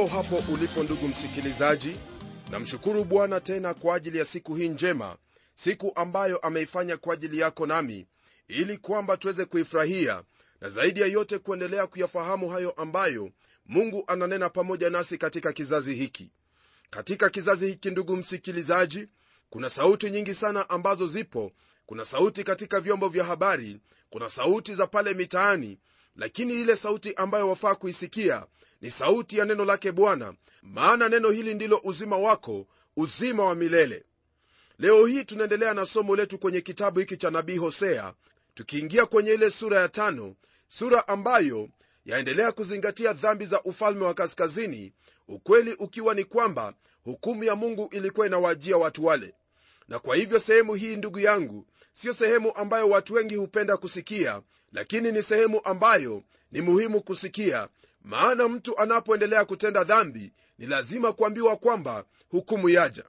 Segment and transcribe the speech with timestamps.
[0.00, 1.96] hujambo hapo ulipo ndugu msikilizaji.
[2.50, 5.16] Namshukuru bwana tena kwa ajili ya siku hii njema
[5.54, 8.06] siku ambayo ameifanya kwa ajili yako nami
[8.48, 10.22] ili kwamba tuweze kuifurahia
[10.60, 13.30] na zaidi ya yote kuendelea kuyafahamu hayo ambayo
[13.66, 16.30] mungu ananena pamoja nasi katika kizazi hiki.
[16.90, 19.08] Katika kizazi hiki ndugu msikilizaji
[19.50, 21.52] kuna sauti nyingi sana ambazo zipo.
[21.86, 25.78] Kuna sauti katika vyombo vya habari kuna sauti za pale mitaani
[26.16, 28.46] lakini ile sauti ambayo wafaa kuisikia
[28.80, 34.04] ni sauti ya neno lake bwana maana neno hili ndilo uzima wako uzima wa milele.
[34.78, 38.14] Leo hii tunaendelea na somo letu kwenye kitabu hiki cha nabii hosea
[38.54, 40.34] tukiingia kwenye ile sura ya tano
[40.68, 41.68] sura ambayo
[42.04, 44.92] yaendelea kuzingatia dhambi za ufalme wa kaskazini
[45.28, 49.34] ukweli ukiwa ni kwamba hukumu ya mungu ilikuwa inawajia watu wale.
[49.88, 54.42] Na kwa hivyo sehemu hii ndugu yangu siyo sehemu ambayo watu wengi hupenda kusikia
[54.72, 57.68] lakini ni sehemu ambayo ni muhimu kusikia
[58.02, 63.04] maana mtu anapoendelea kutenda dhambi ni lazima kuambiwa kwamba hukumu yaja.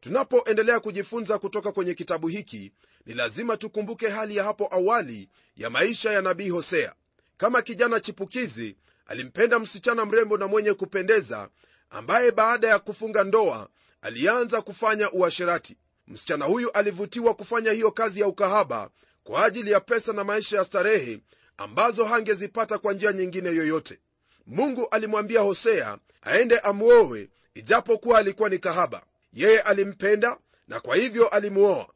[0.00, 2.72] Tunapoendelea kujifunza kutoka kwenye kitabu hiki
[3.06, 6.94] ni lazima tukumbuke hali ya hapo awali ya maisha ya nabii hosea.
[7.36, 11.48] Kama kijana chipukizi alimpenda msichana mrembo na mwenye kupendeza
[11.90, 13.68] ambaye baada ya kufunga ndoa
[14.02, 15.76] alianza kufanya uasherati.
[16.08, 18.90] Msichana huyu alivutiwa kufanya hiyo kazi ya ukahaba
[19.24, 21.20] kwa ajili ya pesa na maisha ya starehe
[21.56, 23.98] ambazo hangezipata kwa njia nyingine yoyote
[24.46, 29.02] mungu alimwambia hosea aende amwowe ijapokuwa alikuwa ni kahaba.
[29.32, 30.38] Yeye alimpenda
[30.68, 31.88] na kwa hivyo alimuoa.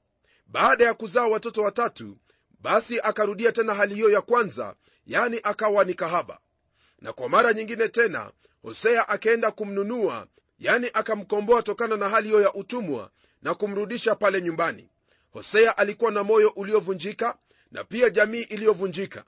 [0.47, 2.16] Baada ya kuzaa watoto watatu
[2.60, 4.75] basi akarudia tena hali hiyo ya kwanza
[5.06, 6.38] yani akawa ni kahaba.
[7.00, 8.32] Na kwa mara nyingine tena
[8.62, 10.26] hosea akaenda kumnunua
[10.59, 13.10] yani akamkomboa tokana na hali hiyo ya utumwa
[13.42, 14.88] na kumrudisha pale nyumbani.
[15.30, 17.36] Hosea alikuwa na moyo uliovunjika
[17.72, 19.25] na pia jamii iliyovunjika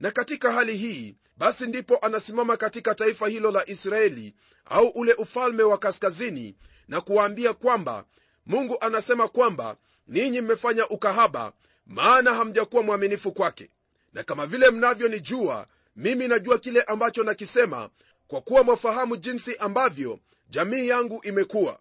[0.00, 5.62] na katika hali hii basi ndipo anasimama katika taifa hilo la israeli au ule ufalme
[5.62, 6.54] wa kaskazini
[6.88, 8.04] na kuwaambia kwamba
[8.46, 9.76] mungu anasema kwamba
[10.08, 11.52] ninyi mmefanya ukahaba
[11.86, 13.70] maana hamjakuwa mwaminifu kwake.
[14.12, 15.66] Na kama vile mnavyonijua
[15.96, 17.90] mimi najua kile ambacho nakisema
[18.28, 20.18] kwa kuwa mwafahamu jinsi ambavyo
[20.50, 21.78] jamii yangu imekuwa.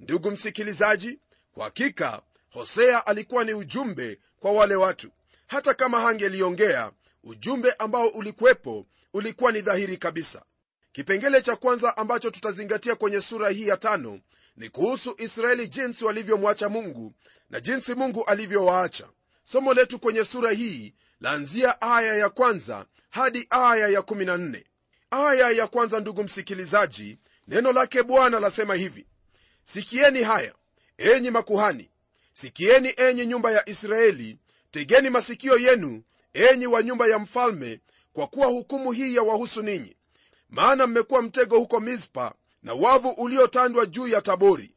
[0.00, 1.18] Ndugu msikilizaji
[1.54, 5.08] kwa hakika hosea alikuwa ni ujumbe kwa wale watu.
[5.46, 6.90] Hata kama hangeliongea
[7.26, 10.42] ujumbe ambao ulikuwepo ulikuwa ni dhahiri kabisa.
[10.92, 14.20] Kipengele cha kwanza ambacho tutazingatia kwenye sura hii ya tano
[14.56, 17.12] ni kuhusu israeli jinsi walivyomwacha mungu
[17.50, 19.08] na jinsi mungu alivyowaacha.
[19.44, 24.64] Somo letu kwenye sura hii laanzia aya ya kwanza hadi aya ya 14
[25.10, 29.06] aya ya kwanza ndugu msikilizaji neno lake bwana lasema hivi
[29.64, 30.54] sikieni haya
[30.98, 31.90] enyi makuhani.
[32.32, 34.38] Sikieni enyi nyumba ya israeli.
[34.70, 36.02] Tegeni masikio yenu
[36.36, 37.80] enyi wa nyumba ya mfalme
[38.12, 39.96] kwa kuwa hukumu hii yawahusu ninyi.
[40.50, 44.74] Maana mmekuwa mtego huko mispa na wavu uliotandwa juu ya tabori.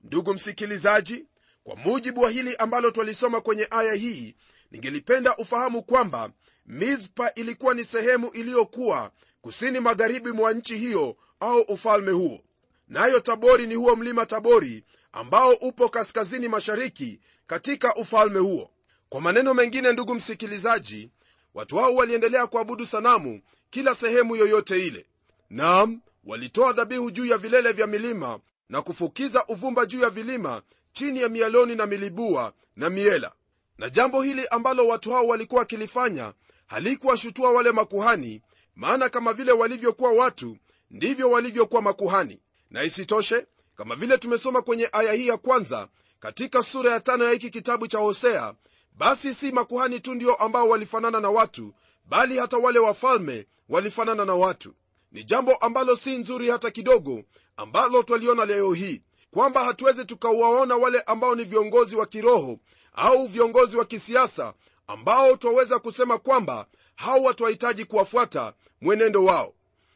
[0.00, 1.26] Ndugu msikilizaji
[1.64, 4.34] kwa mujibu wa hili ambalo twalisoma kwenye aya hii
[4.70, 6.30] ningelipenda ufahamu kwamba
[6.66, 12.40] mispa ilikuwa ni sehemu iliyokuwa kusini magharibi mwa nchi hiyo au ufalme huo.
[12.88, 18.70] Nayo tabori ni huo mlima tabori ambao upo kaskazini mashariki katika ufalme huo
[19.12, 21.10] kwa maneno mengine ndugu msikilizaji
[21.54, 23.40] watu hao waliendelea kuabudu sanamu
[23.70, 25.06] kila sehemu yoyote ile.
[25.50, 30.62] Nam walitoa dhabihu juu ya vilele vya milima na kufukiza uvumba juu ya vilima
[30.92, 33.32] chini ya mialoni na milibua na miela.
[33.78, 36.32] Na jambo hili ambalo watu hao walikuwa wakilifanya
[36.66, 38.42] halikuwashutua wale makuhani
[38.74, 40.56] maana kama vile walivyokuwa watu
[40.90, 42.38] ndivyo walivyokuwa makuhani.
[42.70, 45.88] Na isitoshe kama vile tumesoma kwenye aya hii ya kwanza
[46.20, 48.54] katika sura ya tano ya hiki kitabu cha hosea
[48.94, 51.74] basi si makuhani tu ndio ambao walifanana na watu
[52.04, 54.74] bali hata wale wafalme walifanana na watu.
[55.12, 57.22] Ni jambo ambalo si nzuri hata kidogo
[57.56, 62.58] ambalo twaliona leo hii kwamba hatuwezi tukawaona wale ambao ni viongozi wa kiroho
[62.92, 64.54] au viongozi wa kisiasa
[64.86, 69.54] ambao twaweza kusema kwamba hawa twahitaji kuwafuata mwenendo wao.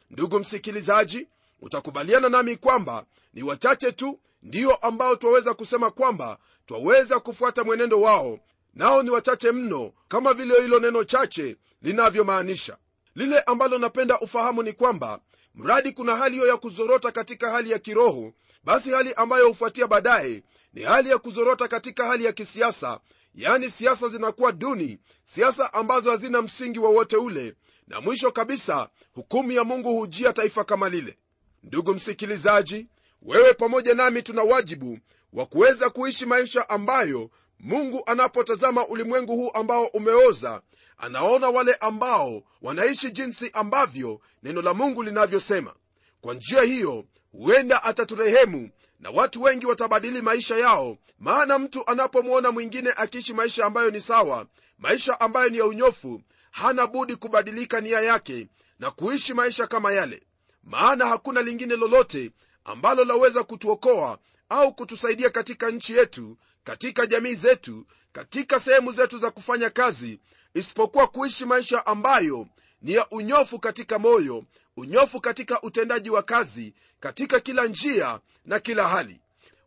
[0.09, 1.27] Ndugu msikilizaji
[1.61, 8.39] utakubaliana nami kwamba ni wachache tu ndio ambao twaweza kusema kwamba twaweza kufuata mwenendo wao
[8.77, 12.77] nao ni wachache mno kama vile hilo neno chache linavyomaanisha.
[13.15, 15.19] Lile ambalo napenda ufahamu ni kwamba
[15.55, 18.33] mradi kuna hali hiyo ya kuzorota katika hali ya kiroho
[18.63, 20.43] basi hali ambayo hufuatia baadaye
[20.73, 22.99] ni hali ya kuzorota katika hali ya kisiasa.
[23.35, 27.55] Yaani siasa zinakuwa duni siasa ambazo hazina msingi wowote ule
[27.87, 31.17] na mwisho kabisa hukumu ya mungu hujia taifa kama lile.
[31.63, 32.87] Ndugu msikilizaji
[33.21, 34.99] wewe pamoja nami tuna wajibu
[35.33, 40.61] wa kuweza kuishi maisha ambayo mungu anapotazama ulimwengu huu ambao umeoza
[40.97, 45.73] anaona wale ambao wanaishi jinsi ambavyo neno la mungu linavyosema.
[46.21, 48.69] Kwa njia hiyo huenda ataturehemu
[48.99, 54.45] na watu wengi watabadili maisha yao maana mtu anapomwona mwingine akiishi maisha ambayo ni sawa
[54.77, 56.21] maisha ambayo ni ya unyofu
[56.51, 58.47] hana budi kubadilika nia yake
[58.79, 60.23] na kuishi maisha kama yale.
[60.63, 62.31] Maana hakuna lingine lolote
[62.63, 64.17] ambalo laweza kutuokoa
[64.49, 66.37] au kutusaidia katika nchi yetu
[66.67, 70.19] katika jamii zetu katika sehemu zetu za kufanya kazi
[70.53, 72.47] isipokuwa kuishi maisha ambayo
[72.81, 74.43] ni ya unyofu katika moyo
[74.77, 79.19] unyofu katika utendaji wa kazi katika kila njia na kila hali.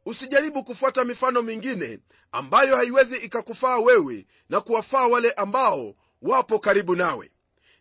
[0.07, 1.99] Usijaribu kufuata mifano mingine
[2.33, 7.31] ambayo haiwezi ikakufaa wewe na kuwafaa wale ambao wapo karibu nawe.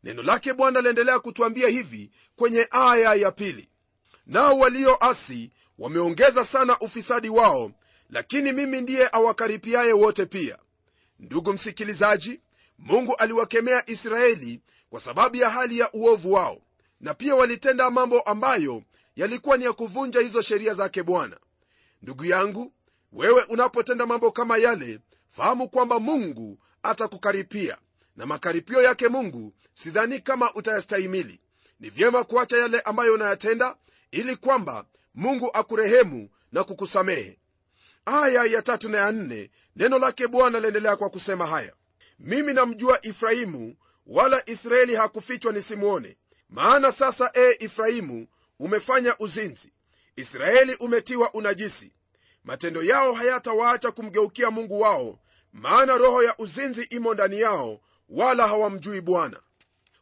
[0.03, 3.69] Neno lake bwana laendelea kutwambia hivi kwenye aya ya pili.
[4.25, 7.71] Nao walioasi wameongeza sana ufisadi wao
[8.09, 10.57] lakini mimi ndiye awakaripiaye wote pia.
[11.19, 12.41] Ndugu msikilizaji
[12.77, 16.61] mungu aliwakemea israeli kwa sababu ya hali ya uovu wao
[17.01, 18.83] na pia walitenda mambo ambayo
[19.15, 21.37] yalikuwa ni ya kuvunja hizo sheria zake bwana.
[22.01, 22.73] Ndugu yangu
[23.11, 27.77] wewe unapotenda mambo kama yale fahamu kwamba mungu atakukaripia
[28.15, 31.39] na makaripio yake mungu sidhani kama utayastahimili.
[31.79, 33.75] Ni vyema kuacha yale ambayo unayatenda
[34.11, 34.85] ili kwamba
[35.15, 37.38] mungu akurehemu na kukusamehe
[38.23, 41.73] aya ya tatu na ya nne neno lake bwana laendelea kwa kusema haya
[42.19, 43.75] mimi namjua efrahimu
[44.07, 46.17] wala israeli hakufichwa nisimwone
[46.49, 48.27] maana sasa ee ifrahimu
[48.59, 49.73] umefanya uzinzi.
[50.15, 51.91] Israeli umetiwa unajisi.
[52.43, 55.19] Matendo yao hayatawaacha kumgeukia mungu wao
[55.53, 59.39] maana roho ya uzinzi imo ndani yao wala hawamjui bwana.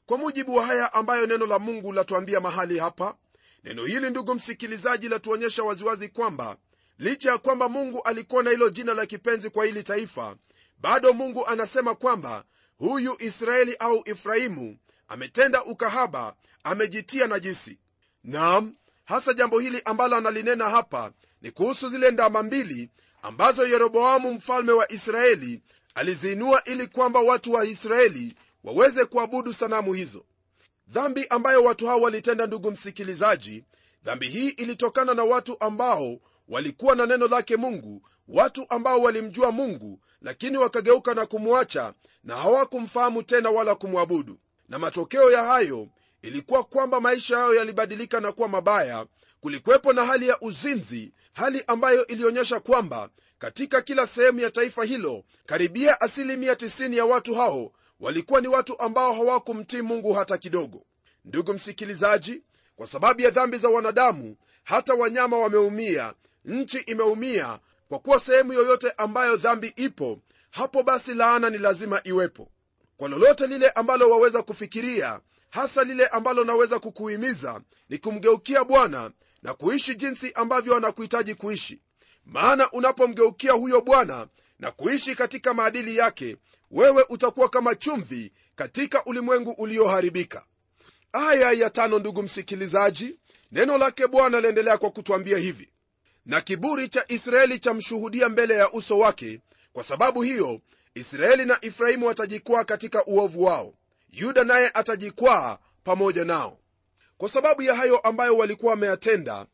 [0.05, 3.15] Kwa mujibu wa haya ambayo neno la mungu latuambia mahali hapa
[3.63, 6.57] neno hili ndugu msikilizaji latuonyesha waziwazi kwamba
[6.99, 10.35] licha ya kwamba mungu alikuwa na hilo jina la kipenzi kwa hili taifa
[10.81, 12.43] bado mungu anasema kwamba
[12.77, 14.77] huyu israeli au efraimu
[15.07, 17.79] ametenda ukahaba amejitia najisi.
[18.23, 21.11] Nam hasa jambo hili ambalo analinena hapa
[21.41, 22.89] ni kuhusu zile ndama mbili
[23.21, 25.61] ambazo yeroboamu mfalme wa israeli
[25.95, 30.25] aliziinua ili kwamba watu wa israeli waweze kuabudu sanamu hizo.
[30.87, 33.63] Dhambi ambayo watu hao walitenda ndugu msikilizaji
[34.03, 39.99] dhambi hii ilitokana na watu ambao walikuwa na neno lake mungu watu ambao walimjua mungu
[40.21, 44.39] lakini wakageuka na kumwacha na hawakumfahamu tena wala kumwabudu.
[44.69, 45.87] Na matokeo ya hayo
[46.21, 49.05] ilikuwa kwamba maisha yao yalibadilika na kuwa mabaya
[49.41, 53.09] kulikuwepo na hali ya uzinzi hali ambayo ilionyesha kwamba
[53.39, 58.79] katika kila sehemu ya taifa hilo karibia asilimia 90 ya watu hao walikuwa ni watu
[58.79, 60.85] ambao hawakumtii mungu hata kidogo.
[61.25, 62.41] Ndugu msikilizaji
[62.75, 66.13] kwa sababu ya dhambi za wanadamu hata wanyama wameumia
[66.47, 67.59] nchi imeumia
[67.89, 70.19] kwa kuwa sehemu yoyote ambayo dhambi ipo
[70.51, 72.51] hapo basi laana ni lazima iwepo.
[72.97, 75.19] Kwa lolote lile ambalo waweza kufikiria
[75.49, 79.11] hasa lile ambalo naweza kukuhimiza ni kumgeukia bwana
[79.43, 81.81] na kuishi jinsi ambavyo anakuhitaji kuishi.
[82.25, 84.27] Maana unapomgeukia huyo bwana
[84.59, 86.37] na kuishi katika maadili yake
[86.71, 90.45] wewe utakuwa kama chumvi katika ulimwengu ulioharibika.
[91.13, 93.19] Aya ya tano ndugu msikilizaji.
[93.51, 95.69] Neno lake bwana laendelea kwa kutwambia hivi
[96.27, 99.39] na kiburi cha israeli chamshuhudia mbele ya uso wake.
[99.73, 100.61] Kwa sababu hiyo
[100.95, 103.73] israeli na efraimu watajikwaa katika uovu wao.
[104.09, 106.59] Yuda naye atajikwaa pamoja nao.
[107.17, 109.45] Kwa sababu ya hayo ambayo walikuwa wameyatenda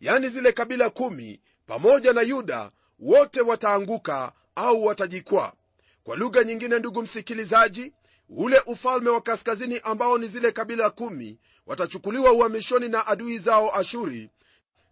[0.00, 5.52] yani zile kabila kumi pamoja na yuda wote wataanguka au watajikwaa.
[6.04, 7.92] Kwa lugha nyingine ndugu msikilizaji
[8.28, 14.30] ule ufalme wa kaskazini ambao ni zile kabila kumi watachukuliwa uhamishoni na adui zao ashuri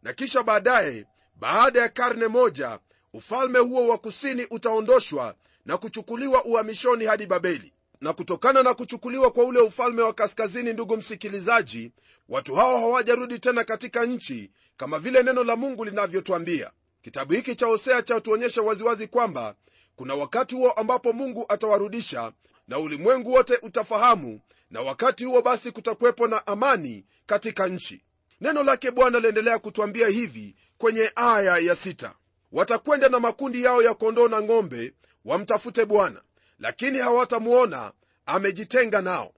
[0.03, 1.07] na kisha baadaye
[1.39, 2.79] baada ya karne moja
[3.13, 5.35] ufalme huo wa kusini utaondoshwa
[5.67, 7.73] na kuchukuliwa uhamishoni hadi babeli.
[8.01, 11.93] Na kutokana na kuchukuliwa kwa ule ufalme wa kaskazini ndugu msikilizaji
[12.29, 16.71] watu hao hawajarudi tena katika nchi kama vile neno la mungu linavyotwambia.
[17.03, 19.55] Kitabu hiki cha hosea chatuonyesha waziwazi kwamba
[19.97, 22.33] kuna wakati huo ambapo mungu atawarudisha
[22.69, 24.41] na ulimwengu wote utafahamu
[24.71, 28.03] na wakati huo basi kutakuwepo na amani katika nchi.
[28.41, 32.15] Neno lake bwana liendelea kutwambia hivi kwenye aya ya sita.
[32.53, 34.95] Watakwenda na makundi yao ya kondoo na ng'ombe
[35.25, 36.23] wamtafute bwana
[36.59, 37.93] lakini hawatamuona
[38.27, 39.33] amejitenga nao.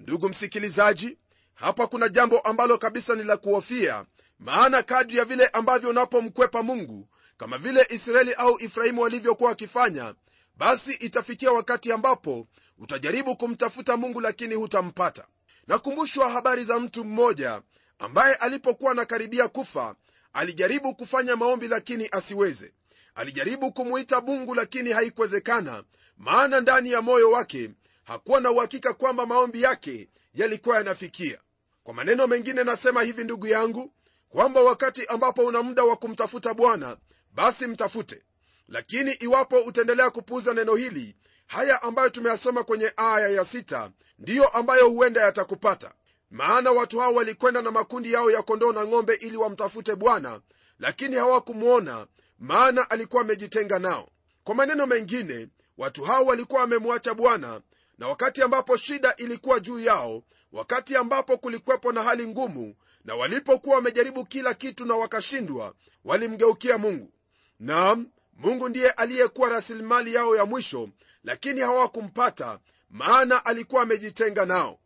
[0.00, 1.18] Ndugu msikilizaji
[1.54, 4.04] hapa kuna jambo ambalo kabisa ni la kuhofia
[4.38, 10.14] maana kadri ya vile ambavyo unapomkwepa mungu kama vile israeli au ifrahimu walivyokuwa wakifanya
[10.56, 12.46] basi itafikia wakati ambapo
[12.78, 15.26] utajaribu kumtafuta mungu lakini hutampata.
[15.66, 17.62] Nakumbushwa habari za mtu mmoja
[17.98, 19.94] ambaye alipokuwa anakaribia kufa
[20.32, 22.72] alijaribu kufanya maombi lakini asiweze.
[23.14, 25.84] Alijaribu kumwita mungu lakini haikuwezekana
[26.16, 27.70] maana ndani ya moyo wake
[28.04, 31.38] hakuwa na uhakika kwamba maombi yake yalikuwa yanafikia.
[31.82, 33.92] Kwa maneno mengine nasema hivi ndugu yangu
[34.28, 36.96] kwamba wakati ambapo una muda wa kumtafuta bwana
[37.32, 38.22] basi mtafute.
[38.68, 41.16] Lakini iwapo utaendelea kupuuza neno hili
[41.46, 45.92] haya ambayo tumeyasoma kwenye aya ya sita ndiyo ambayo huenda yatakupata
[46.30, 50.40] maana watu hao walikwenda na makundi yao ya kondoo na ng'ombe ili wamtafute bwana
[50.78, 52.06] lakini hawakumwona
[52.38, 54.08] maana alikuwa amejitenga nao.
[54.44, 57.60] Kwa maneno mengine watu hao walikuwa wamemwacha bwana
[57.98, 63.76] na wakati ambapo shida ilikuwa juu yao wakati ambapo kulikwepo na hali ngumu na walipokuwa
[63.76, 67.12] wamejaribu kila kitu na wakashindwa walimgeukia mungu.
[67.60, 68.06] Naam
[68.36, 70.88] mungu ndiye aliyekuwa rasilimali yao ya mwisho
[71.24, 72.58] lakini hawakumpata
[72.90, 74.78] maana alikuwa amejitenga nao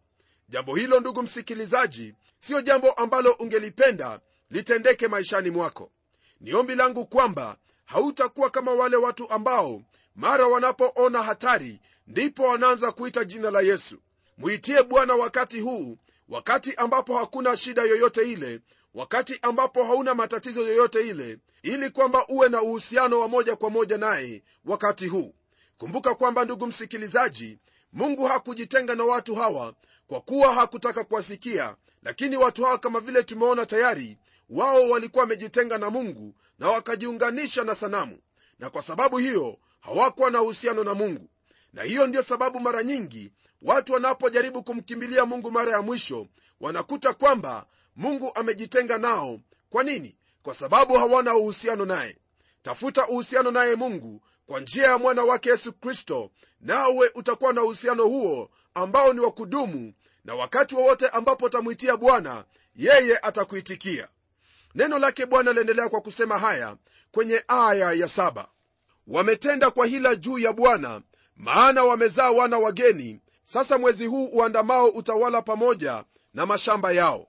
[0.52, 5.90] jambo hilo ndugu msikilizaji siyo jambo ambalo ungelipenda litendeke maishani mwako.
[6.40, 9.82] Ni ombi langu kwamba hautakuwa kama wale watu ambao
[10.16, 13.96] mara wanapoona hatari ndipo wanaanza kuita jina la yesu.
[14.38, 15.96] Mwitie bwana wakati huu
[16.28, 18.60] wakati ambapo hakuna shida yoyote ile
[18.94, 23.98] wakati ambapo hauna matatizo yoyote ile ili kwamba uwe na uhusiano wa moja kwa moja
[23.98, 25.34] naye wakati huu.
[25.78, 27.58] Kumbuka kwamba ndugu msikilizaji
[27.92, 29.74] mungu hakujitenga na watu hawa
[30.12, 34.18] kwa kuwa hakutaka kuwasikia lakini watu hawa kama vile tumeona tayari
[34.50, 38.18] wao walikuwa wamejitenga na mungu na wakajiunganisha na sanamu.
[38.58, 41.28] Na kwa sababu hiyo hawakuwa na uhusiano na mungu.
[41.72, 46.26] Na hiyo ndiyo sababu mara nyingi watu wanapojaribu kumkimbilia mungu mara ya mwisho
[46.60, 47.66] wanakuta kwamba
[47.96, 49.40] mungu amejitenga nao.
[49.70, 50.16] Kwa nini?
[50.42, 52.16] Kwa sababu hawana uhusiano naye.
[52.62, 58.04] Tafuta uhusiano naye mungu kwa njia ya mwana wake yesu kristo nawe utakuwa na uhusiano
[58.04, 59.92] huo ambao ni wa kudumu
[60.24, 62.44] na wakati wowote ambapo utamwitia bwana
[62.76, 64.08] yeye atakuitikia.
[64.74, 66.76] Neno lake bwana liendelea kwa kusema haya
[67.12, 68.48] kwenye aya ya saba.
[69.06, 71.00] Wametenda kwa hila juu ya bwana
[71.36, 73.20] maana wamezaa wana wageni.
[73.44, 77.26] Sasa mwezi huu uandamao utawala pamoja na mashamba yao.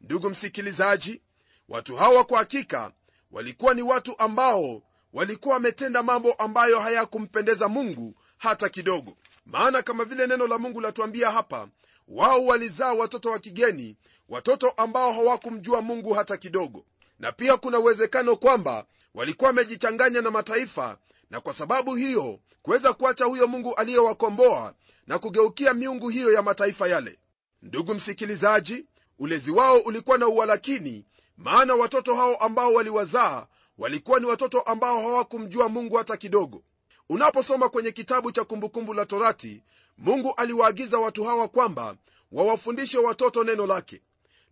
[0.00, 1.22] Ndugu msikilizaji
[1.68, 2.92] watu hawa kwa hakika
[3.30, 4.82] walikuwa ni watu ambao
[5.12, 9.16] walikuwa wametenda mambo ambayo hayakumpendeza mungu hata kidogo.
[9.46, 11.68] Maana kama vile neno la mungu latuambia hapa
[12.08, 13.96] wao walizaa watoto wa kigeni
[14.28, 16.84] watoto ambao hawakumjua mungu hata kidogo.
[17.18, 20.98] Na pia kuna uwezekano kwamba walikuwa wamejichanganya na mataifa
[21.30, 24.74] na kwa sababu hiyo kuweza kuacha huyo mungu aliyewakomboa
[25.06, 27.18] na kugeukia miungu hiyo ya mataifa yale.
[27.62, 28.86] Ndugu msikilizaji
[29.18, 31.04] ulezi wao ulikuwa na uwalakini
[31.36, 33.46] maana watoto hao ambao waliwazaa
[33.78, 36.62] walikuwa ni watoto ambao hawakumjua mungu hata kidogo
[37.08, 39.62] unaposoma kwenye kitabu cha kumbukumbu la torati
[39.98, 41.96] mungu aliwaagiza watu hawa kwamba
[42.32, 44.02] wawafundishe watoto neno lake.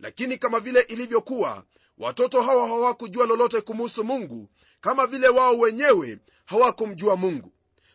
[0.00, 1.64] Lakini kama vile ilivyokuwa
[1.98, 4.48] watoto hawa hawakujua lolote kumuhusu mungu
[4.80, 7.52] kama vile wao wenyewe hawakumjua mungu.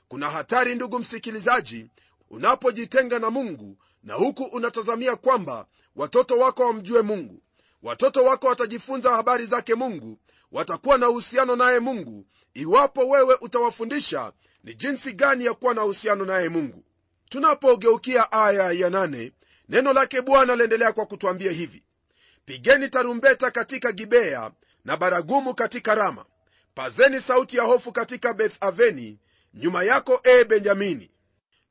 [0.07, 1.87] Kuna hatari ndugu msikilizaji
[2.29, 5.65] unapojitenga na mungu na huku unatazamia kwamba
[5.95, 7.41] watoto wako wamjue mungu.
[7.83, 10.17] Watoto wako watajifunza habari zake mungu
[10.51, 14.31] watakuwa na uhusiano naye mungu iwapo wewe utawafundisha
[14.63, 16.83] ni jinsi gani ya kuwa na uhusiano naye mungu.
[17.29, 19.31] Tunapogeukia aya ya nane,
[19.69, 21.83] neno lake bwana laendelea kwa kutwambia hivi.
[22.45, 24.51] Pigeni tarumbeta katika gibea
[24.85, 26.25] na baragumu katika rama.
[26.75, 29.19] Pazeni sauti ya hofu katika beth aveni
[29.53, 31.11] nyuma yako e benjamini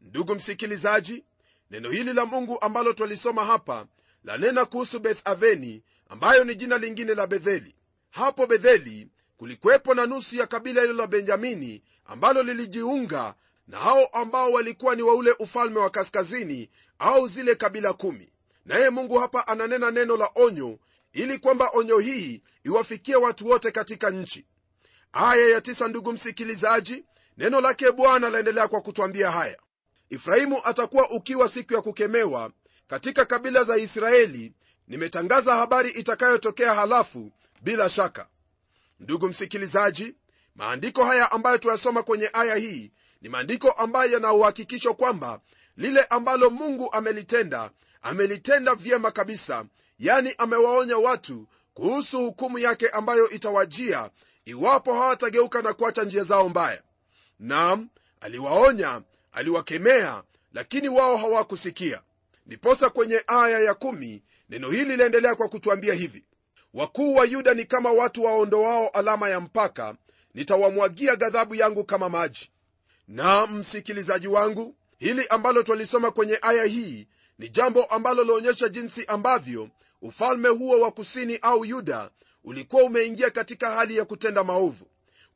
[0.00, 1.24] ndugu msikilizaji
[1.70, 3.86] neno hili la mungu ambalo twalisoma hapa
[4.24, 7.74] lanena kuhusu beth aveni ambayo ni jina lingine la betheli.
[8.10, 9.08] Hapo betheli
[9.40, 13.34] kulikuwepo na nusu ya kabila hilo la benjamini ambalo lilijiunga
[13.68, 18.32] na hao ambao walikuwa ni wa ule ufalme wa kaskazini au zile kabila kumi.
[18.64, 20.78] Naye mungu hapa ananena neno la onyo
[21.12, 24.46] ili kwamba onyo hii iwafikie watu wote katika nchi.
[25.12, 27.04] Aya ya tisa ndugu msikilizaji
[27.38, 29.58] neno lake bwana laendelea kwa kutwambia haya.
[30.10, 32.50] Ifrahimu atakuwa ukiwa siku ya kukemewa
[32.88, 34.52] katika kabila za israeli.
[34.88, 37.32] Nimetangaza habari itakayotokea halafu
[37.62, 38.28] bila shaka
[39.00, 40.14] ndugu msikilizaji
[40.54, 42.92] maandiko haya ambayo tuyasoma kwenye aya hii
[43.22, 45.40] ni maandiko ambayo yanauhakikishwa kwamba
[45.76, 47.70] lile ambalo mungu amelitenda
[48.02, 49.64] amelitenda vyema kabisa
[49.98, 54.10] yani amewaonya watu kuhusu hukumu yake ambayo itawajia
[54.44, 56.82] iwapo hawatageuka na kuacha njia zao mbaya.
[57.38, 57.88] Nam
[58.20, 59.02] aliwaonya
[59.32, 62.02] aliwakemea lakini wao hawakusikia.
[62.46, 66.24] Niposa kwenye aya ya kumi, neno hili liendelea kwa kutuambia hivi
[66.74, 69.94] wakuu wa yuda ni kama watu waondoao alama ya mpaka
[70.34, 72.50] nitawamwagia ghadhabu yangu kama maji.
[73.08, 77.08] Na msikilizaji wangu hili ambalo twalisoma kwenye aya hii
[77.38, 79.68] ni jambo ambalo laonyesha jinsi ambavyo
[80.02, 82.10] ufalme huo wa kusini au yuda
[82.44, 84.86] ulikuwa umeingia katika hali ya kutenda maovu.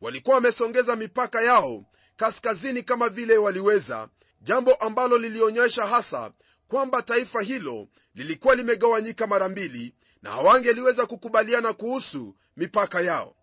[0.00, 1.84] Walikuwa wamesongeza mipaka yao
[2.16, 4.08] kaskazini kama vile waliweza
[4.40, 6.32] jambo ambalo lilionyesha hasa
[6.68, 13.34] kwamba taifa hilo lilikuwa limegawanyika mara mbili na hawangeliweza kukubaliana kuhusu mipaka yao.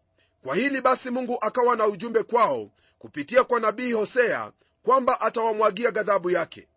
[0.44, 4.52] Kwa hili basi mungu akawa na ujumbe kwao kupitia kwa nabii hosea
[4.84, 6.68] kwamba atawamwagia ghadhabu yake.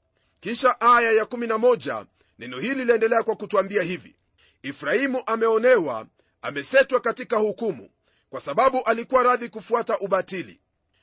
[0.40, 2.04] Kisha aya ya 11
[2.38, 4.16] neno hili liendelea kwa kutwambia hivi.
[4.62, 6.06] Ifrahimu ameonewa
[6.42, 7.90] amesetwa katika hukumu
[8.30, 10.60] kwa sababu alikuwa radhi kufuata ubatili.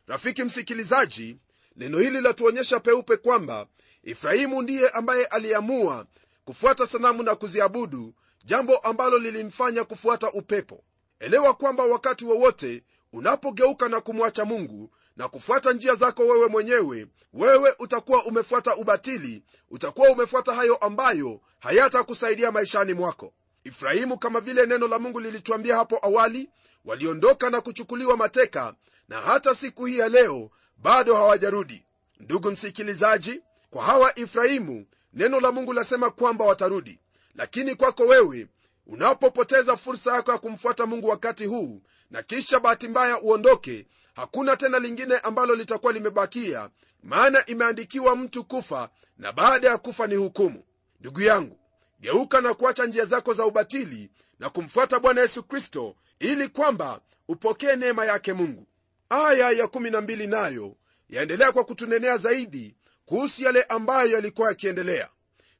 [0.08, 1.38] Rafiki msikilizaji
[1.76, 3.68] neno hili latuonyesha peupe kwamba
[4.04, 6.06] ifrahimu ndiye ambaye aliamua
[6.46, 8.14] kufuata sanamu na kuziabudu
[8.46, 10.84] jambo ambalo lilimfanya kufuata upepo.
[11.20, 12.84] Elewa kwamba wakati wowote
[13.14, 20.10] unapogeuka na kumwacha mungu na kufuata njia zako wewe mwenyewe wewe utakuwa umefuata ubatili utakuwa
[20.10, 23.34] umefuata hayo ambayo hayatakusaidia maishani mwako.
[23.64, 26.50] Ifrahimu kama vile neno la mungu lilituambia hapo awali
[26.86, 28.76] waliondoka na kuchukuliwa mateka
[29.10, 31.86] na hata siku hii ya leo bado hawajarudi.
[32.20, 37.00] Ndugu msikilizaji kwa hawa ifrahimu neno la mungu lasema kwamba watarudi
[37.36, 38.48] lakini kwako wewe
[38.88, 44.80] unapopoteza fursa yako ya kumfuata mungu wakati huu na kisha bahati mbaya uondoke hakuna tena
[44.80, 46.70] lingine ambalo litakuwa limebakia
[47.04, 50.64] maana imeandikiwa mtu kufa na baada ya kufa ni hukumu.
[51.00, 51.60] Ndugu yangu
[52.00, 54.10] geuka na kuacha njia zako za ubatili
[54.40, 58.68] na kumfuata bwana yesu kristo ili kwamba upokee neema yake mungu.
[59.10, 60.76] Aya ya 12 nayo
[61.10, 65.10] yaendelea kwa kutunenea zaidi kuhusu yale ambayo yalikuwa yakiendelea.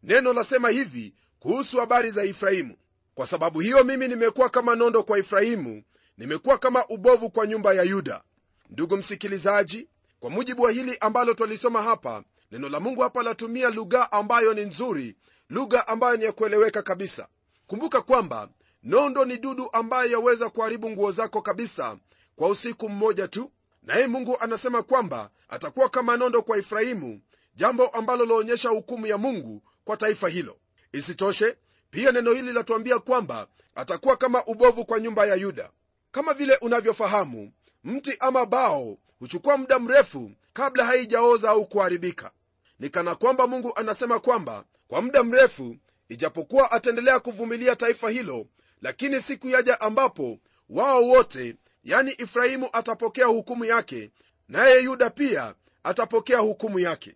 [0.04, 2.76] Neno lasema hivi kuhusu habari za efraimu.
[3.16, 5.84] Kwa sababu hiyo mimi nimekuwa kama nondo kwa efraimu
[6.18, 8.22] nimekuwa kama ubovu kwa nyumba ya yuda.
[8.70, 9.88] Ndugu msikilizaji
[10.20, 14.62] kwa mujibu wa hili ambalo twalisoma hapa neno la mungu hapa latumia lugha ambayo ni
[14.66, 15.16] nzuri
[15.50, 17.28] lugha ambayo ni ya kueleweka kabisa.
[17.68, 18.50] Kumbuka kwamba
[18.84, 21.98] nondo ni dudu ambaye yaweza kuharibu nguo zako kabisa
[22.36, 23.52] kwa usiku mmoja tu.
[23.84, 27.22] Naye mungu anasema kwamba atakuwa kama nondo kwa efraimu
[27.56, 30.58] jambo ambalo laonyesha hukumu ya mungu kwa taifa hilo
[30.94, 31.58] isitoshe
[31.92, 35.72] pia neno hili linatuambia kwamba atakuwa kama ubovu kwa nyumba ya yuda.
[36.12, 37.52] Kama vile unavyofahamu
[37.84, 42.32] mti ama bao huchukua muda mrefu kabla haijaoza au kuharibika.
[42.80, 45.78] Ni kana kwamba mungu anasema kwamba kwa muda mrefu
[46.10, 48.46] ijapokuwa ataendelea kuvumilia taifa hilo
[48.82, 54.12] lakini siku yaja ambapo wao wote yani ifrahimu atapokea hukumu yake
[54.48, 57.16] naye yuda pia atapokea hukumu yake.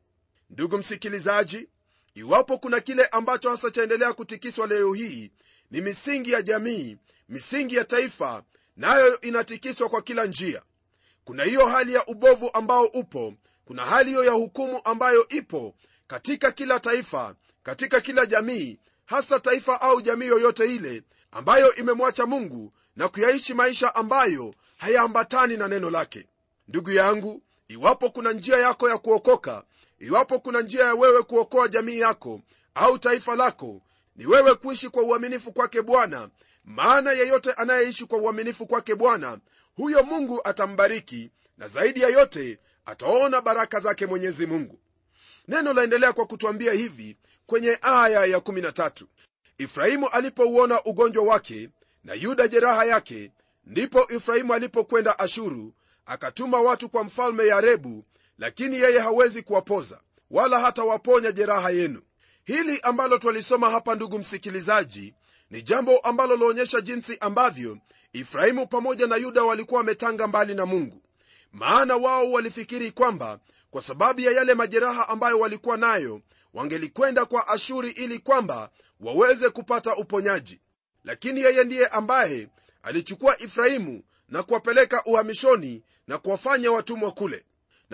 [0.49, 1.69] Ndugu msikilizaji
[2.15, 5.32] iwapo kuna kile ambacho hasa chaendelea kutikiswa leo hii
[5.71, 6.97] ni misingi ya jamii
[7.30, 8.43] misingi ya taifa
[8.78, 10.62] nayo na inatikiswa kwa kila njia.
[11.23, 13.34] Kuna hiyo hali ya ubovu ambao upo
[13.65, 15.75] kuna hali hiyo ya hukumu ambayo ipo
[16.08, 22.73] katika kila taifa katika kila jamii hasa taifa au jamii yoyote ile ambayo imemwacha mungu
[22.95, 26.28] na kuyaishi maisha ambayo hayaambatani na neno lake.
[26.67, 29.63] Ndugu yangu iwapo kuna njia yako ya kuokoka
[29.99, 32.41] iwapo kuna njia ya wewe kuokoa jamii yako
[32.75, 33.81] au taifa lako
[34.15, 36.29] ni wewe kuishi kwa uaminifu kwake bwana.
[36.65, 39.39] Maana yeyote anayeishi kwa uaminifu kwake bwana
[39.75, 44.79] huyo mungu atambariki na zaidi ya yote ataona baraka zake mwenyezi mungu.
[45.47, 49.05] Neno laendelea kwa kutwambia hivi kwenye aya ya 13
[49.58, 51.69] ifrahimu alipouona ugonjwa wake
[52.03, 53.31] na yuda jeraha yake
[53.65, 55.73] ndipo ifrahimu alipokwenda ashuru
[56.05, 58.05] akatuma watu kwa mfalme yarebu
[58.38, 60.00] lakini yeye hawezi kuwapoza
[60.32, 62.02] wala hata waponya jeraha yenu.
[62.45, 65.13] Hili ambalo twalisoma hapa ndugu msikilizaji
[65.50, 67.78] ni jambo ambalo laonyesha jinsi ambavyo
[68.13, 71.02] ifrahimu pamoja na yuda walikuwa wametanga mbali na mungu.
[71.52, 73.39] Maana wao walifikiri kwamba
[73.71, 76.21] kwa sababu ya yale majeraha ambayo walikuwa nayo
[76.54, 78.69] wangelikwenda kwa ashuri ili kwamba
[79.00, 80.62] waweze kupata uponyaji.
[81.04, 82.48] Lakini yeye ndiye ambaye
[82.84, 87.45] alichukua ifrahimu na kuwapeleka uhamishoni na kuwafanya watumwa kule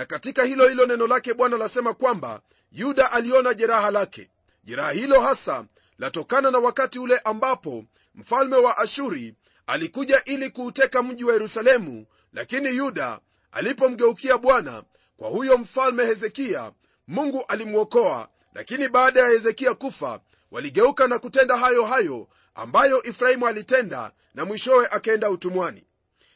[0.01, 4.29] na katika hilo hilo neno lake bwana lasema kwamba yuda aliona jeraha lake.
[4.63, 5.65] Jeraha hilo hasa
[5.99, 7.85] latokana na wakati ule ambapo
[8.15, 9.35] mfalme wa ashuri
[9.67, 13.19] alikuja ili kuuteka mji wa yerusalemu lakini yuda
[13.51, 14.83] alipomgeukia bwana
[15.17, 16.71] kwa huyo mfalme hezekiya
[17.07, 18.29] mungu alimwokoa.
[18.53, 20.19] Lakini baada ya hezekiya kufa
[20.51, 25.83] waligeuka na kutenda hayo hayo ambayo ifrahimu alitenda na mwishowe akaenda utumwani.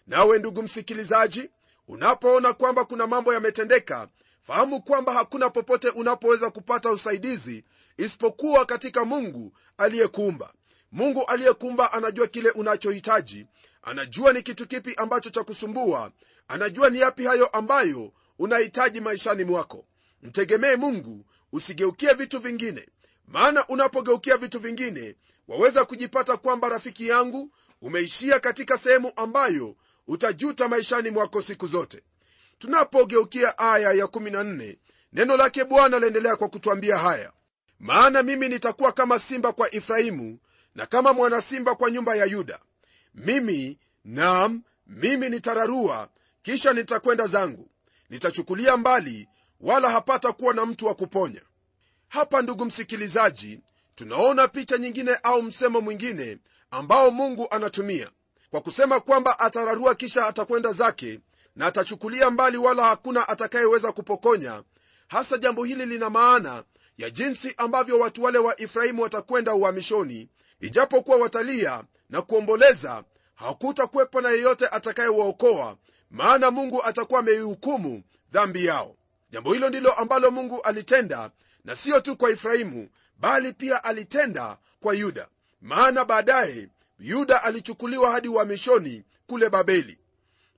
[0.08, 1.50] Nawe ndugu msikilizaji
[1.88, 4.08] unapoona kwamba kuna mambo yametendeka
[4.42, 7.64] fahamu kwamba hakuna popote unapoweza kupata usaidizi
[7.98, 10.54] isipokuwa katika mungu aliyekuumba.
[10.92, 13.46] Mungu aliyekuumba anajua kile unachohitaji
[13.82, 16.12] anajua ni kitu kipi ambacho cha kusumbua
[16.48, 19.86] anajua ni yapi hayo ambayo unahitaji maishani mwako.
[20.22, 22.90] Mtegemee mungu usigeukie vitu vingine.
[23.28, 25.16] Maana unapogeukia vitu vingine
[25.48, 29.76] waweza kujipata kwamba rafiki yangu umeishia katika sehemu ambayo
[30.08, 32.04] utajuta maishani mwako siku zote.
[32.58, 34.78] Tunapogeukia aya ya 14
[35.14, 37.32] neno lake bwana laendelea kwa kutwambia haya.
[37.80, 40.40] Maana mimi nitakuwa kama simba kwa efraimu
[40.76, 42.60] na kama mwana simba kwa nyumba ya yuda.
[43.16, 46.10] Mimi nam mimi nitararua
[46.44, 47.70] kisha nitakwenda zangu.
[48.10, 49.28] Nitachukulia mbali
[49.60, 51.42] wala hapata kuwa na mtu wa kuponya.
[52.08, 53.60] Hapa ndugu msikilizaji
[53.96, 56.38] tunaona picha nyingine au msemo mwingine
[56.72, 58.10] ambao mungu anatumia
[58.52, 61.20] kwa kusema kwamba atararua kisha atakwenda zake
[61.56, 64.64] na atachukulia mbali wala hakuna atakayeweza kupokonya
[65.08, 66.64] hasa jambo hili lina maana
[66.98, 70.30] ya jinsi ambavyo watu wale wa efraimu watakwenda uhamishoni.
[70.60, 73.04] Ijapokuwa watalia na kuomboleza
[73.36, 75.78] hakutakuwepo na yeyote atakayewaokoa
[76.12, 78.96] maana mungu atakuwa ameihukumu dhambi yao.
[79.30, 81.32] Jambo hilo ndilo ambalo mungu alitenda
[81.64, 85.28] na siyo tu kwa efraimu bali pia alitenda kwa yuda.
[85.62, 89.98] Maana baadaye yuda alichukuliwa hadi uhamishoni kule babeli.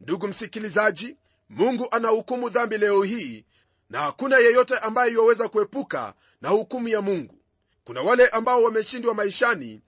[0.02, 1.16] Ndugu msikilizaji
[1.50, 3.46] mungu anahukumu dhambi leo hii
[3.90, 7.36] na hakuna yeyote ambaye iwaweza kuepuka na hukumu ya mungu.
[7.84, 9.82] Kuna wale ambao wameshindwa maishani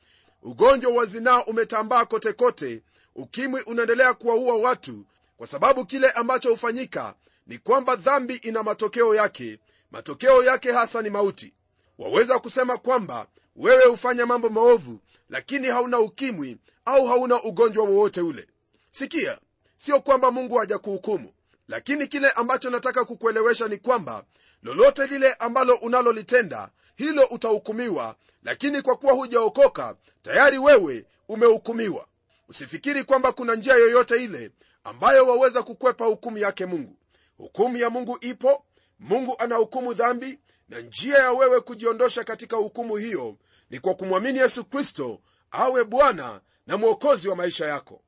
[0.44, 2.84] ugonjwa wa zinaa umetambaa kotekote
[3.16, 5.06] ukimwi unaendelea kuwaua watu
[5.38, 7.14] kwa sababu kile ambacho hufanyika
[7.48, 9.60] ni kwamba dhambi ina matokeo yake.
[9.92, 11.54] Matokeo yake hasa ni mauti.
[11.98, 18.48] Waweza kusema kwamba wewe hufanya mambo maovu lakini hauna ukimwi au hauna ugonjwa wowote ule.
[18.92, 19.38] Sikia
[19.78, 21.34] sio kwamba mungu hajakuhukumu
[21.68, 24.24] lakini kile ambacho nataka kukuelewesha ni kwamba
[24.64, 32.08] lolote lile ambalo unalolitenda hilo utahukumiwa lakini kwa kuwa hujaokoka tayari wewe umehukumiwa.
[32.50, 34.52] Usifikiri kwamba kuna njia yoyote ile
[34.84, 36.96] ambayo waweza kukwepa hukumu yake mungu.
[37.38, 38.66] Hukumu ya mungu ipo
[39.00, 40.40] mungu anahukumu dhambi
[40.70, 43.36] na njia ya wewe kujiondosha katika hukumu hiyo
[43.70, 48.02] ni kwa kumwamini yesu kristo awe bwana na mwokozi wa maisha yako.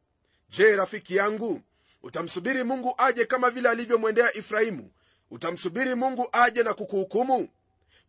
[0.50, 1.62] Je rafiki yangu
[2.04, 4.92] utamsubiri mungu aje kama vile alivyomwendea ifrahimu
[5.32, 7.50] utamsubiri mungu aje na kukuhukumu?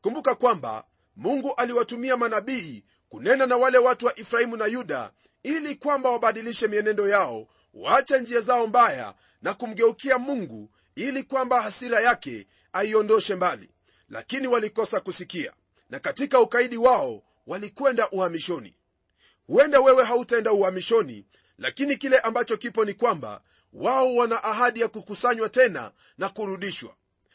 [0.03, 0.85] Kumbuka kwamba
[1.17, 5.11] mungu aliwatumia manabii kunena na wale watu wa ifrahimu na yuda
[5.43, 12.01] ili kwamba wabadilishe mienendo yao waache njia zao mbaya na kumgeukia mungu ili kwamba hasira
[12.01, 13.71] yake aiondoshe mbali.
[14.09, 15.53] Lakini walikosa kusikia.
[15.91, 18.75] Na katika ukaidi wao walikwenda uhamishoni.
[19.47, 21.25] Huenda wewe hautaenda uhamishoni
[21.59, 23.41] lakini kile ambacho kipo ni kwamba
[23.73, 26.95] wao wana ahadi ya kukusanywa tena na kurudishwa.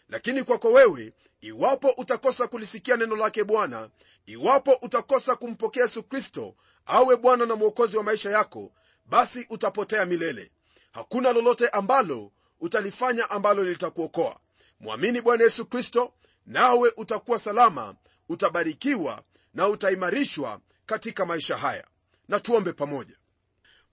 [0.10, 3.90] Lakini kwako wewe iwapo utakosa kulisikia neno lake bwana
[4.26, 8.72] iwapo utakosa kumpokea yesu kristo awe bwana na mwokozi wa maisha yako
[9.06, 10.52] basi utapotea milele.
[10.92, 14.40] Hakuna lolote ambalo utalifanya ambalo litakuokoa.
[14.80, 16.14] Mwamini bwana yesu kristo
[16.46, 17.96] nawe utakuwa salama
[18.30, 19.24] utabarikiwa
[19.58, 21.88] na utaimarishwa katika maisha haya.
[22.28, 23.16] Na tuombe pamoja.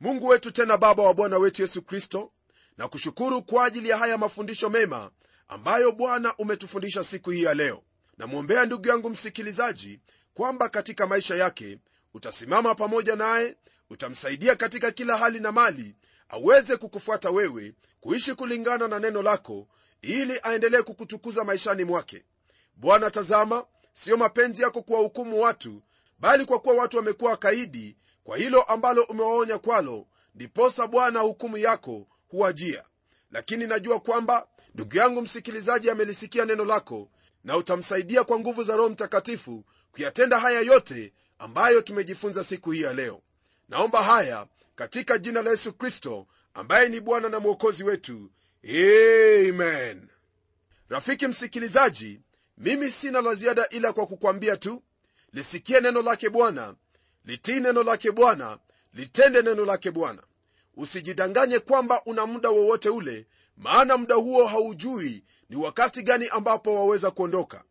[0.01, 2.33] Mungu wetu tena baba wa bwana wetu yesu kristo
[2.79, 5.11] na kushukuru kwa ajili ya haya mafundisho mema
[5.49, 7.83] ambayo bwana umetufundisha siku hii ya leo.
[8.19, 10.01] Namwombea ndugu yangu msikilizaji
[10.35, 11.79] kwamba katika maisha yake
[12.15, 13.57] utasimama pamoja naye
[13.91, 15.95] utamsaidia katika kila hali na mali
[16.29, 19.69] aweze kukufuata wewe kuishi kulingana na neno lako
[20.03, 22.25] ili aendelee kukutukuza maishani mwake.
[22.77, 25.83] Bwana tazama siyo mapenzi yako kuwahukumu watu
[26.19, 32.07] bali kwa kuwa watu wamekuwa wakaidi kwa hilo ambalo umewaonya kwalo ndiposa bwana hukumu yako
[32.29, 32.85] huwajia.
[33.31, 37.11] Lakini najua kwamba ndugu yangu msikilizaji amelisikia neno lako
[37.45, 42.95] na utamsaidia kwa nguvu za roho mtakatifu kuyatenda haya yote ambayo tumejifunza siku hii ya
[42.95, 43.23] leo.
[43.69, 48.31] Naomba haya katika jina la yesu kristo ambaye ni bwana na mwokozi wetu.
[48.65, 50.09] Amen.
[50.89, 52.21] Rafiki msikilizaji
[52.59, 54.83] mimi sina la ziada ila kwa kukwambia tu
[55.33, 56.75] lisikie neno lake bwana
[57.25, 58.59] litii neno lake bwana
[58.95, 60.23] litende neno lake bwana.
[60.77, 67.11] Usijidanganye kwamba una muda wowote ule maana muda huo haujui ni wakati gani ambapo waweza
[67.11, 67.65] kuondoka.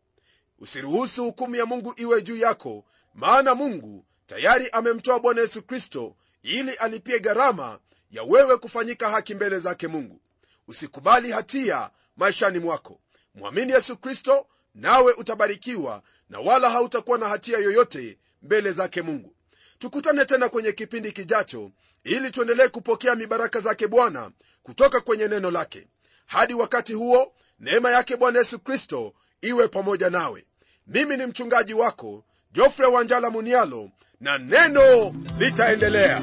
[0.58, 6.72] Usiruhusu hukumu ya mungu iwe juu yako maana mungu tayari amemtoa bwana yesu kristo ili
[6.74, 7.78] alipie gharama
[8.10, 10.20] ya wewe kufanyika haki mbele zake mungu.
[10.68, 13.00] Usikubali hatia maishani mwako.
[13.34, 19.34] Mwamini yesu kristo nawe utabarikiwa na wala hautakuwa na hatia yoyote mbele zake mungu.
[19.78, 21.70] Tukutane tena kwenye kipindi kijacho
[22.04, 24.30] ili tuendelee kupokea mibaraka zake bwana
[24.62, 25.86] kutoka kwenye neno lake.
[26.26, 30.46] Hadi wakati huo neema yake bwana yesu kristo iwe pamoja nawe.
[30.86, 36.22] Mimi ni mchungaji wako jofre wanjala munialo na neno litaendelea